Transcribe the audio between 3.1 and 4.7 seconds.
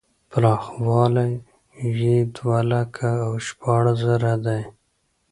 او شپاړس زره دی.